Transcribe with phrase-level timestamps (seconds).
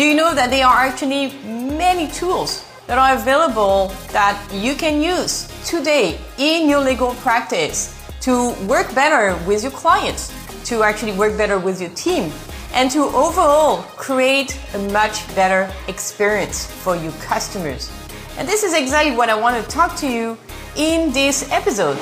[0.00, 5.02] Do you know that there are actually many tools that are available that you can
[5.02, 10.32] use today in your legal practice to work better with your clients,
[10.70, 12.32] to actually work better with your team,
[12.72, 17.92] and to overall create a much better experience for your customers.
[18.38, 20.38] And this is exactly what I want to talk to you
[20.76, 21.98] in this episode.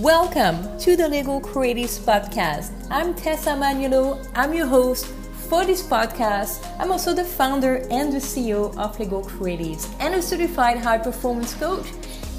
[0.00, 2.70] Welcome to the Legal Creatives Podcast.
[2.88, 4.24] I'm Tessa Manuello.
[4.36, 5.06] I'm your host
[5.48, 6.66] for this podcast.
[6.78, 11.54] I'm also the founder and the CEO of Legal Creatives and a certified high performance
[11.54, 11.86] coach.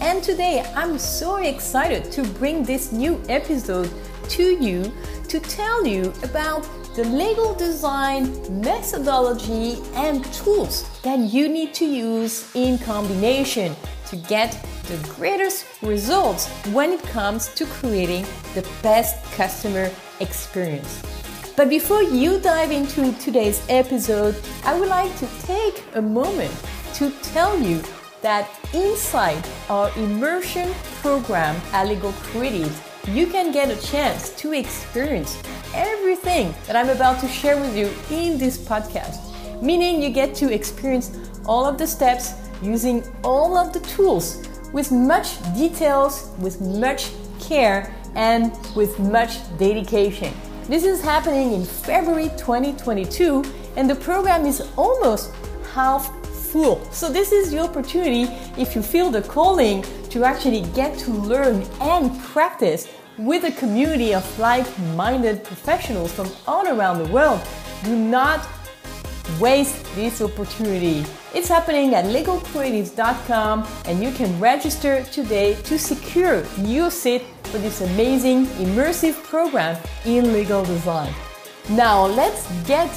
[0.02, 3.90] And today I'm so excited to bring this new episode
[4.30, 4.92] to you
[5.28, 8.24] to tell you about the legal design
[8.62, 13.76] methodology and tools that you need to use in combination
[14.08, 14.52] to get
[14.88, 21.15] the greatest results when it comes to creating the best customer experience.
[21.56, 26.54] But before you dive into today's episode, I would like to take a moment
[26.96, 27.82] to tell you
[28.22, 32.76] that inside our immersion program at Legal Creatives,
[33.16, 35.42] you can get a chance to experience
[35.74, 39.22] everything that I'm about to share with you in this podcast.
[39.62, 44.92] Meaning, you get to experience all of the steps using all of the tools with
[44.92, 50.34] much details, with much care, and with much dedication.
[50.68, 53.44] This is happening in February 2022,
[53.76, 55.32] and the program is almost
[55.76, 56.84] half full.
[56.92, 58.24] So, this is your opportunity
[58.58, 62.88] if you feel the calling to actually get to learn and practice
[63.20, 67.42] with a community of like minded professionals from all around the world.
[67.84, 68.48] Do not
[69.40, 71.06] waste this opportunity.
[71.36, 77.24] It's happening at legalcreatives.com and you can register today to secure your seat
[77.56, 81.14] for this amazing immersive program in legal design.
[81.70, 82.90] Now, let's get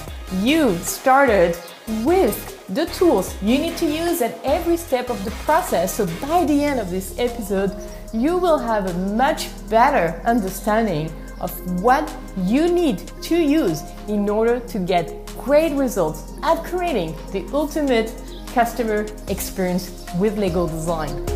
[0.43, 1.57] you started
[2.03, 2.37] with
[2.75, 5.95] the tools you need to use at every step of the process.
[5.95, 7.71] So, by the end of this episode,
[8.13, 14.59] you will have a much better understanding of what you need to use in order
[14.59, 18.13] to get great results at creating the ultimate
[18.55, 21.28] customer experience with legal design.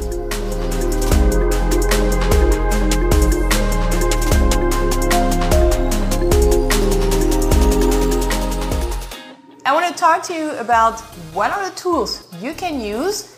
[9.65, 10.99] I want to talk to you about
[11.33, 13.37] what are the tools you can use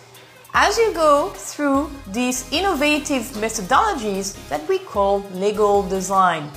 [0.55, 6.51] as you go through these innovative methodologies that we call legal design.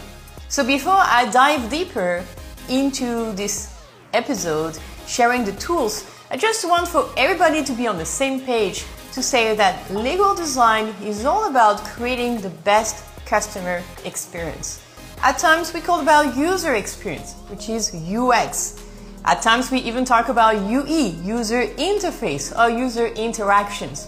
[0.48, 2.24] So, before I dive deeper
[2.70, 3.78] into this
[4.14, 8.86] episode, sharing the tools, I just want for everybody to be on the same page
[9.12, 14.82] to say that legal design is all about creating the best customer experience.
[15.22, 18.87] At times, we call about user experience, which is UX.
[19.28, 24.08] At times, we even talk about UE, user interface, or user interactions.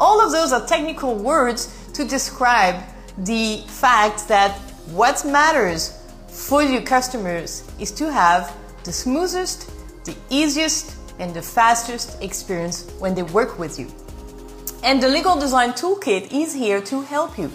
[0.00, 2.82] All of those are technical words to describe
[3.18, 4.58] the fact that
[4.90, 8.52] what matters for your customers is to have
[8.82, 9.70] the smoothest,
[10.04, 13.86] the easiest, and the fastest experience when they work with you.
[14.82, 17.48] And the Legal Design Toolkit is here to help you.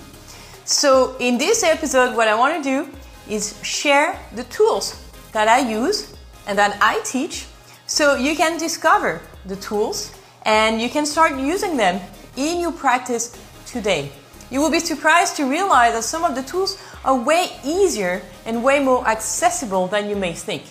[0.64, 2.90] So, in this episode, what I want to do
[3.30, 5.02] is share the tools
[5.34, 6.14] that I use
[6.48, 7.48] and that I teach
[7.88, 10.12] so you can discover the tools
[10.46, 12.02] and you can start using them
[12.36, 14.12] in your practice today.
[14.50, 18.64] You will be surprised to realize that some of the tools are way easier and
[18.64, 20.64] way more accessible than you may think.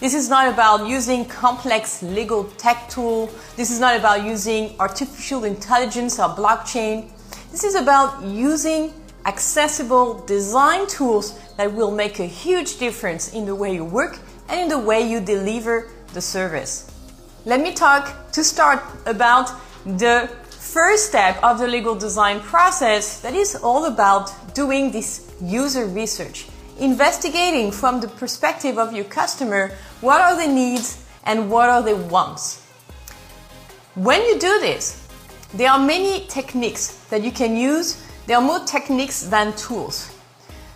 [0.00, 3.30] This is not about using complex legal tech tool.
[3.56, 7.10] This is not about using artificial intelligence or blockchain.
[7.50, 8.92] This is about using
[9.26, 14.60] accessible design tools that will make a huge difference in the way you work and
[14.60, 16.90] in the way you deliver the service.
[17.44, 19.50] Let me talk to start about
[19.84, 25.86] the first step of the legal design process that is all about doing this user
[25.86, 26.46] research,
[26.78, 31.96] investigating from the perspective of your customer what are the needs and what are the
[31.96, 32.64] wants.
[33.94, 35.06] When you do this,
[35.54, 38.04] there are many techniques that you can use.
[38.26, 40.14] There are more techniques than tools.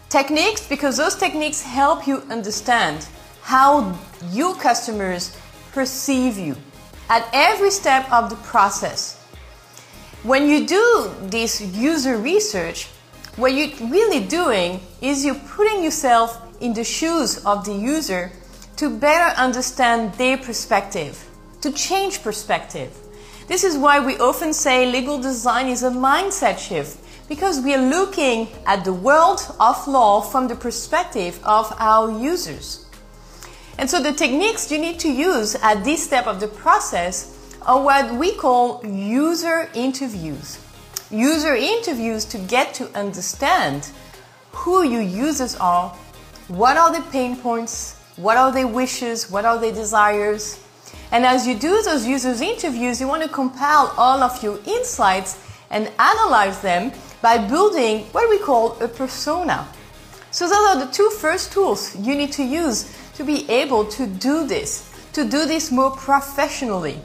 [0.09, 3.07] Techniques because those techniques help you understand
[3.43, 3.99] how
[4.31, 5.37] your customers
[5.73, 6.57] perceive you
[7.09, 9.19] at every step of the process.
[10.23, 12.89] When you do this user research,
[13.37, 18.31] what you're really doing is you're putting yourself in the shoes of the user
[18.77, 21.29] to better understand their perspective,
[21.61, 22.97] to change perspective.
[23.49, 26.99] This is why we often say legal design is a mindset shift
[27.29, 32.87] because we are looking at the world of law from the perspective of our users.
[33.79, 37.83] And so the techniques you need to use at this step of the process are
[37.83, 40.59] what we call user interviews.
[41.11, 43.89] User interviews to get to understand
[44.53, 45.91] who your users are,
[46.49, 50.61] what are the pain points, what are their wishes, what are their desires.
[51.11, 55.39] And as you do those users interviews, you want to compile all of your insights
[55.71, 59.67] and analyze them by building what we call a persona.
[60.31, 64.07] So those are the two first tools you need to use to be able to
[64.07, 66.99] do this, to do this more professionally,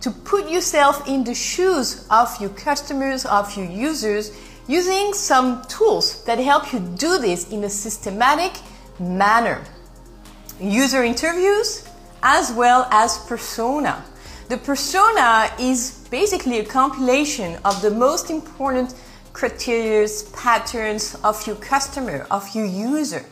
[0.00, 4.36] to put yourself in the shoes of your customers, of your users,
[4.68, 8.52] using some tools that help you do this in a systematic
[8.98, 9.64] manner.
[10.60, 11.88] User interviews
[12.22, 14.04] as well as persona.
[14.48, 18.94] The persona is basically a compilation of the most important
[19.32, 23.24] criteria, patterns of your customer, of your user.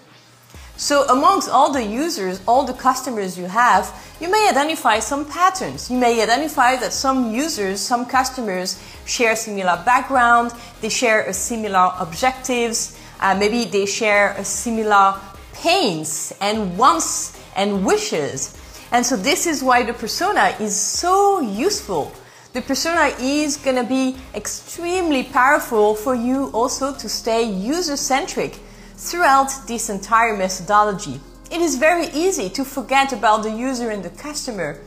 [0.82, 5.88] So amongst all the users, all the customers you have, you may identify some patterns.
[5.88, 10.50] You may identify that some users, some customers share similar background,
[10.80, 15.20] they share similar objectives, uh, maybe they share similar
[15.52, 18.58] pains and wants and wishes.
[18.90, 22.12] And so this is why the persona is so useful.
[22.54, 28.58] The persona is going to be extremely powerful for you also to stay user centric
[29.02, 31.20] throughout this entire methodology.
[31.50, 34.80] It is very easy to forget about the user and the customer.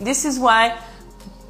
[0.00, 0.78] This is why,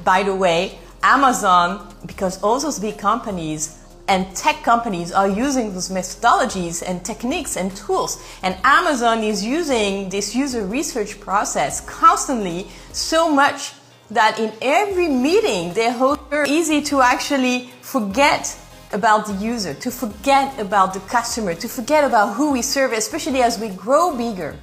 [0.05, 3.79] by the way, Amazon, because all those big companies
[4.09, 8.21] and tech companies are using those methodologies and techniques and tools.
[8.43, 13.75] And Amazon is using this user research process constantly so much
[14.11, 18.59] that in every meeting they host easy to actually forget
[18.93, 23.43] about the user, to forget about the customer, to forget about who we serve, especially
[23.43, 24.57] as we grow bigger.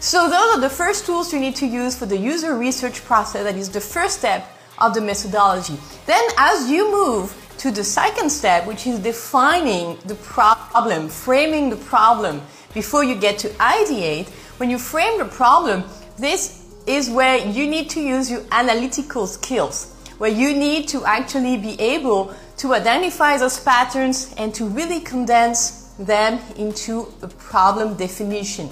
[0.00, 3.42] So those are the first tools you need to use for the user research process.
[3.44, 4.46] That is the first step
[4.78, 5.76] of the methodology.
[6.06, 11.76] Then as you move to the second step, which is defining the problem, framing the
[11.76, 12.40] problem
[12.74, 14.28] before you get to ideate,
[14.58, 15.82] when you frame the problem,
[16.16, 21.56] this is where you need to use your analytical skills, where you need to actually
[21.56, 28.68] be able to identify those patterns and to really condense them into a problem definition.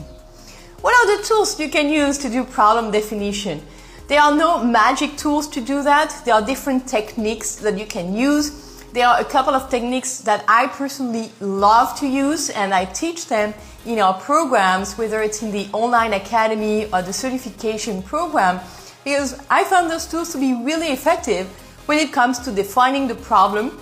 [0.81, 3.63] What are the tools you can use to do problem definition?
[4.09, 6.23] There are no magic tools to do that.
[6.25, 8.83] There are different techniques that you can use.
[8.93, 13.27] There are a couple of techniques that I personally love to use and I teach
[13.27, 13.53] them
[13.85, 18.61] in our programs, whether it's in the online academy or the certification program,
[19.07, 21.47] because I found those tools to be really effective
[21.87, 23.79] when it comes to defining the problem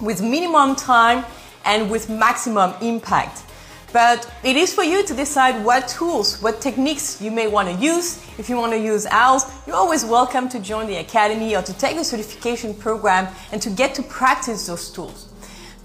[0.00, 1.26] with minimum time
[1.66, 3.42] and with maximum impact.
[3.92, 7.74] But it is for you to decide what tools, what techniques you may want to
[7.74, 8.26] use.
[8.38, 11.74] If you want to use ours, you're always welcome to join the Academy or to
[11.74, 15.28] take the certification program and to get to practice those tools.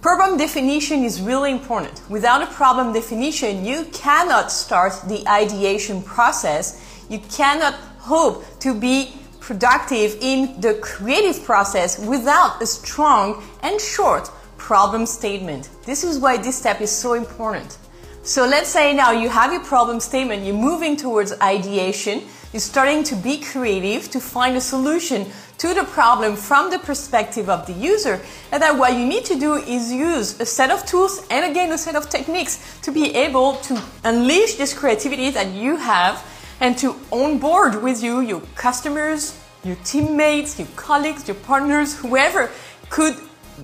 [0.02, 2.02] Problem definition is really important.
[2.10, 6.88] Without a problem definition, you cannot start the ideation process.
[7.10, 14.30] You cannot hope to be productive in the creative process without a strong and short
[14.58, 15.70] problem statement.
[15.86, 17.78] This is why this step is so important.
[18.24, 22.22] So let's say now you have your problem statement, you're moving towards ideation,
[22.54, 25.26] you're starting to be creative to find a solution
[25.58, 28.22] to the problem from the perspective of the user.
[28.52, 31.72] And that what you need to do is use a set of tools and again
[31.72, 36.24] a set of techniques to be able to unleash this creativity that you have
[36.62, 42.50] and to onboard with you your customers, your teammates, your colleagues, your partners, whoever
[42.90, 43.16] could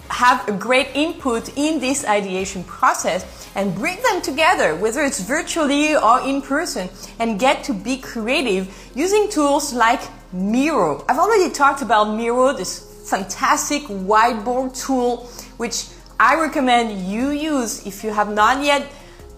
[0.09, 5.95] have a great input in this ideation process and bring them together, whether it's virtually
[5.95, 6.89] or in person,
[7.19, 10.01] and get to be creative using tools like
[10.33, 11.05] Miro.
[11.07, 15.27] I've already talked about Miro, this fantastic whiteboard tool,
[15.57, 15.85] which
[16.19, 18.91] I recommend you use if you have not yet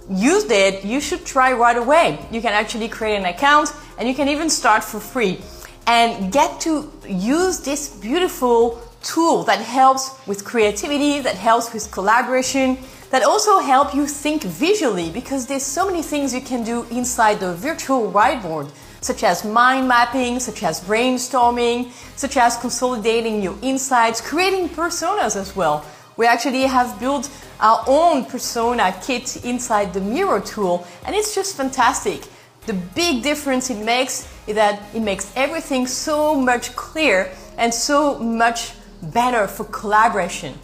[0.09, 2.19] used it, you should try right away.
[2.31, 5.39] You can actually create an account and you can even start for free
[5.87, 12.77] and get to use this beautiful tool that helps with creativity, that helps with collaboration,
[13.11, 17.39] that also help you think visually because there's so many things you can do inside
[17.39, 18.69] the virtual whiteboard
[19.01, 25.55] such as mind mapping, such as brainstorming, such as consolidating your insights, creating personas as
[25.55, 25.85] well.
[26.19, 27.29] We actually have built
[27.61, 32.27] our own persona kit inside the Miro tool and it's just fantastic.
[32.65, 38.19] The big difference it makes is that it makes everything so much clearer and so
[38.19, 40.59] much better for collaboration.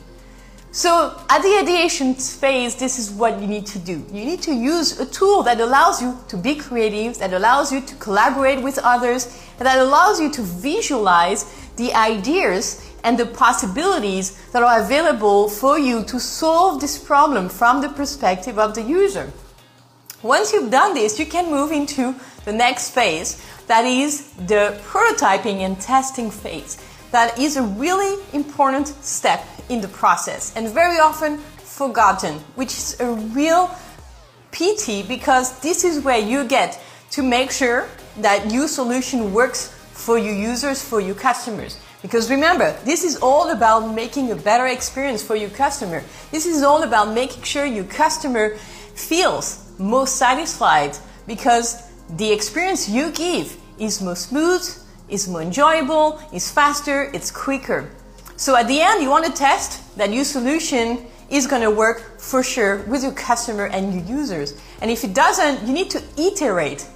[0.71, 4.05] So at the ideation phase, this is what you need to do.
[4.11, 7.79] You need to use a tool that allows you to be creative, that allows you
[7.79, 11.45] to collaborate with others, and that allows you to visualize
[11.77, 17.79] the ideas and the possibilities that are available for you to solve this problem from
[17.79, 19.31] the perspective of the user.
[20.23, 25.59] Once you've done this, you can move into the next phase, that is the prototyping
[25.59, 26.77] and testing phase.
[27.11, 32.99] That is a really important step in the process and very often forgotten, which is
[32.99, 33.69] a real
[34.51, 36.81] pity because this is where you get
[37.11, 41.77] to make sure that your solution works for your users, for your customers.
[42.05, 46.03] Because remember, this is all about making a better experience for your customer.
[46.29, 48.57] This is all about making sure your customer
[48.93, 50.95] feels most satisfied
[51.25, 54.61] because the experience you give is more smooth,
[55.09, 57.89] is more enjoyable, is faster, it's quicker.
[58.35, 62.19] So at the end, you want to test that your solution is going to work
[62.19, 64.53] for sure with your customer and your users.
[64.79, 66.87] And if it doesn't, you need to iterate.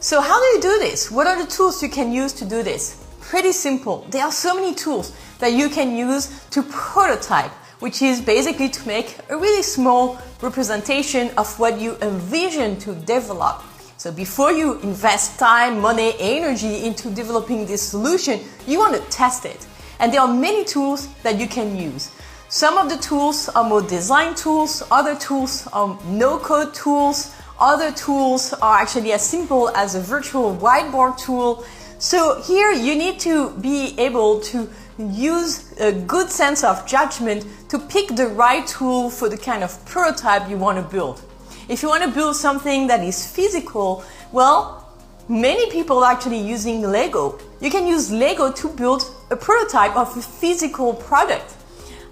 [0.00, 1.10] So how do you do this?
[1.10, 3.07] What are the tools you can use to do this?
[3.28, 4.06] Pretty simple.
[4.08, 8.88] There are so many tools that you can use to prototype, which is basically to
[8.88, 13.62] make a really small representation of what you envision to develop.
[13.98, 19.44] So before you invest time, money, energy into developing this solution, you want to test
[19.44, 19.66] it.
[20.00, 22.10] And there are many tools that you can use.
[22.48, 27.30] Some of the tools are more design tools, other tools are no code tools,
[27.60, 31.66] other tools are actually as simple as a virtual whiteboard tool.
[31.98, 37.78] So here you need to be able to use a good sense of judgment to
[37.80, 41.20] pick the right tool for the kind of prototype you want to build.
[41.68, 44.88] If you want to build something that is physical, well,
[45.28, 47.40] many people are actually using Lego.
[47.60, 49.02] You can use Lego to build
[49.32, 51.56] a prototype of a physical product.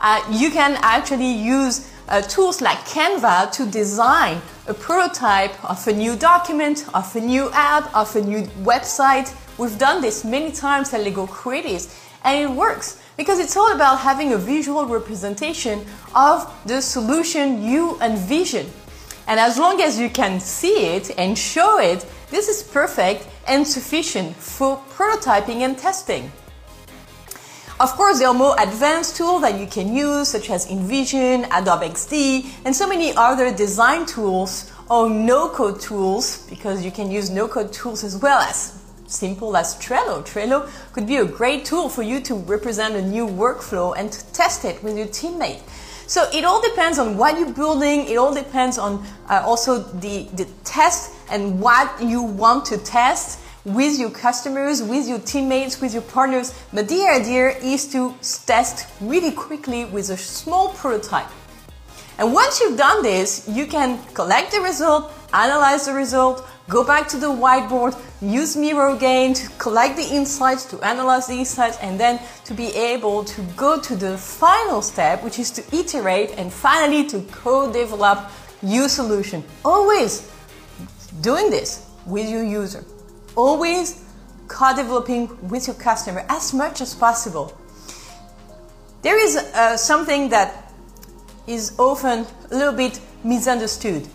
[0.01, 5.93] Uh, you can actually use uh, tools like Canva to design a prototype of a
[5.93, 9.33] new document, of a new app, of a new website.
[9.59, 11.89] We've done this many times at Legal Creatives
[12.25, 17.99] and it works because it's all about having a visual representation of the solution you
[18.03, 18.67] envision.
[19.27, 23.67] And as long as you can see it and show it, this is perfect and
[23.67, 26.31] sufficient for prototyping and testing.
[27.81, 31.89] Of course, there are more advanced tools that you can use, such as InVision, Adobe
[31.89, 37.73] XD, and so many other design tools or no-code tools, because you can use no-code
[37.73, 40.25] tools as well as simple as Trello.
[40.25, 44.33] Trello could be a great tool for you to represent a new workflow and to
[44.33, 45.61] test it with your teammate.
[46.07, 48.07] So it all depends on what you're building.
[48.07, 53.41] It all depends on uh, also the, the test and what you want to test
[53.65, 56.55] with your customers, with your teammates, with your partners.
[56.73, 58.15] But the idea is to
[58.47, 61.27] test really quickly with a small prototype.
[62.19, 67.09] And once you've done this, you can collect the result, analyze the result, go back
[67.09, 71.99] to the whiteboard, use Miro again to collect the insights, to analyze the insights, and
[71.99, 76.53] then to be able to go to the final step, which is to iterate and
[76.53, 78.31] finally to co-develop
[78.63, 79.45] your solution.
[79.65, 80.31] Always
[81.21, 82.85] doing this with your user.
[83.37, 84.05] Always
[84.49, 87.57] co-developing with your customer as much as possible.
[89.03, 90.73] There is uh, something that
[91.47, 94.09] is often a little bit misunderstood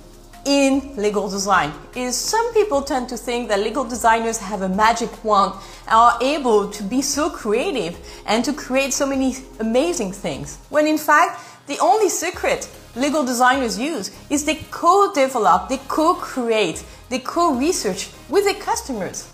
[0.45, 1.73] in legal design.
[1.95, 5.53] Is some people tend to think that legal designers have a magic wand
[5.87, 10.57] and are able to be so creative and to create so many amazing things.
[10.69, 17.19] When in fact the only secret legal designers use is they co-develop they co-create they
[17.19, 19.31] co-research with their customers.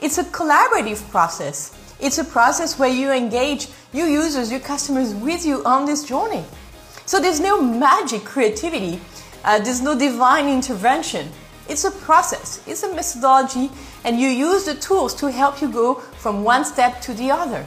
[0.00, 1.76] It's a collaborative process.
[2.00, 6.44] It's a process where you engage your users your customers with you on this journey.
[7.06, 9.00] So there's no magic creativity
[9.44, 11.30] uh, there's no divine intervention.
[11.68, 13.70] It's a process, it's a methodology,
[14.04, 17.66] and you use the tools to help you go from one step to the other.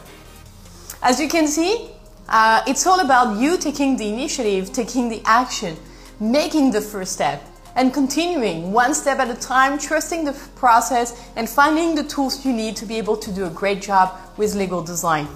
[1.02, 1.90] As you can see,
[2.30, 5.78] uh, it's all about you taking the initiative, taking the action,
[6.20, 7.44] making the first step,
[7.76, 12.54] and continuing one step at a time, trusting the process, and finding the tools you
[12.54, 15.28] need to be able to do a great job with legal design.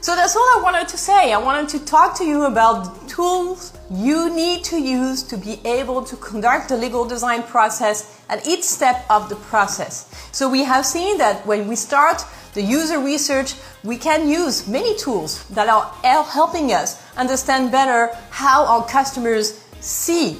[0.00, 1.32] So that's all I wanted to say.
[1.32, 6.02] I wanted to talk to you about tools you need to use to be able
[6.02, 10.08] to conduct the legal design process at each step of the process.
[10.32, 13.54] So we have seen that when we start the user research,
[13.84, 15.84] we can use many tools that are
[16.24, 20.38] helping us understand better how our customers see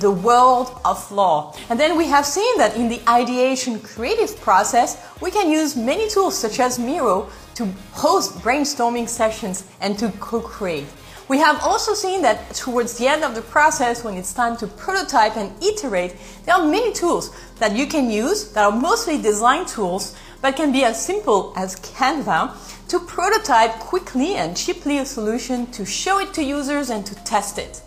[0.00, 1.54] the world of law.
[1.70, 6.08] And then we have seen that in the ideation creative process, we can use many
[6.08, 10.86] tools such as Miro to host brainstorming sessions and to co-create.
[11.28, 14.68] We have also seen that towards the end of the process, when it's time to
[14.68, 16.14] prototype and iterate,
[16.44, 20.70] there are many tools that you can use that are mostly design tools, but can
[20.70, 22.54] be as simple as Canva
[22.88, 27.58] to prototype quickly and cheaply a solution to show it to users and to test
[27.58, 27.82] it.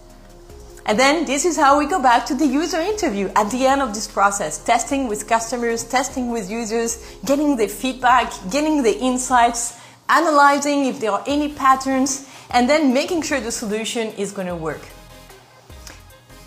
[0.86, 3.82] And then this is how we go back to the user interview at the end
[3.82, 9.80] of this process, testing with customers, testing with users, getting the feedback, getting the insights,
[10.10, 14.56] analyzing if there are any patterns, and then making sure the solution is going to
[14.56, 14.82] work.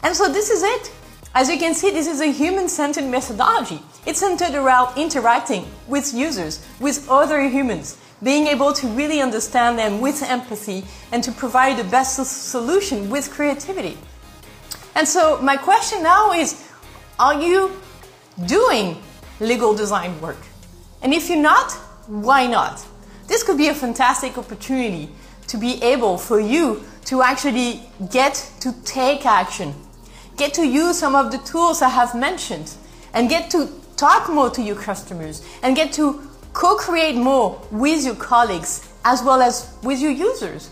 [0.03, 0.93] And so this is it.
[1.35, 3.81] As you can see, this is a human-centered methodology.
[4.05, 10.01] It's centered around interacting with users, with other humans, being able to really understand them
[10.01, 13.97] with empathy and to provide the best solution with creativity.
[14.95, 16.69] And so my question now is,
[17.19, 17.81] are you
[18.47, 19.01] doing
[19.41, 20.39] legal design work?
[21.01, 21.73] And if you're not,
[22.07, 22.85] why not?
[23.27, 25.09] This could be a fantastic opportunity
[25.53, 29.75] to be able for you to actually get to take action,
[30.39, 32.73] get to use some of the tools I have mentioned,
[33.13, 33.69] and get to
[33.99, 36.23] talk more to your customers, and get to
[36.55, 40.71] co-create more with your colleagues as well as with your users.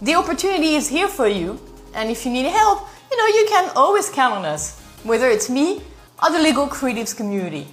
[0.00, 1.58] The opportunity is here for you,
[1.92, 5.50] and if you need help, you know, you can always count on us, whether it's
[5.50, 5.82] me
[6.22, 7.66] or the Legal Creatives community.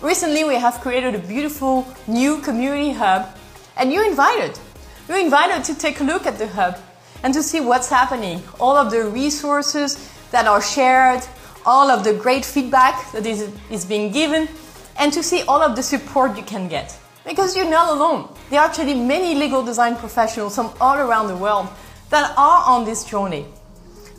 [0.00, 3.28] Recently, we have created a beautiful new community hub,
[3.76, 4.58] and you're invited.
[5.06, 6.78] You're invited to take a look at the hub
[7.22, 11.22] and to see what's happening, all of the resources that are shared,
[11.66, 14.48] all of the great feedback that is, is being given,
[14.96, 16.98] and to see all of the support you can get.
[17.26, 18.34] Because you're not alone.
[18.48, 21.68] There are actually many legal design professionals from all around the world
[22.08, 23.44] that are on this journey.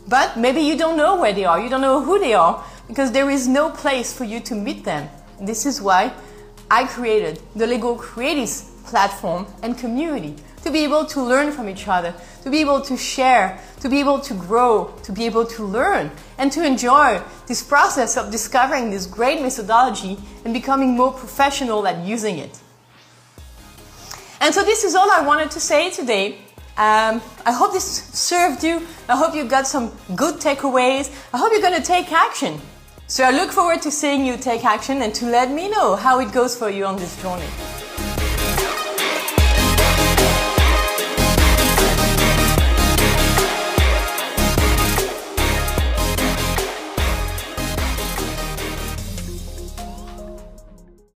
[0.06, 3.10] But maybe you don't know where they are, you don't know who they are, because
[3.10, 5.08] there is no place for you to meet them.
[5.40, 6.12] This is why
[6.70, 11.86] I created the Legal Creatives platform and community to be able to learn from each
[11.86, 15.62] other, to be able to share, to be able to grow, to be able to
[15.62, 21.86] learn, and to enjoy this process of discovering this great methodology and becoming more professional
[21.86, 22.58] at using it.
[24.40, 26.38] And so this is all I wanted to say today.
[26.76, 28.82] Um, I hope this served you.
[29.08, 31.14] I hope you got some good takeaways.
[31.32, 32.60] I hope you're going to take action.
[33.06, 36.18] So I look forward to seeing you take action and to let me know how
[36.18, 37.85] it goes for you on this journey.